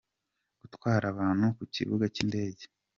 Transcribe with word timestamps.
Gutwara 0.61 1.05
abantu 1.13 1.45
ku 1.57 1.63
kibuga 1.73 2.05
cy’indege,. 2.13 2.63